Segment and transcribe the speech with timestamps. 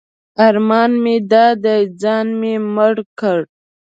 [0.47, 3.39] ارمان مې دا دی ځان مې مړ کړ.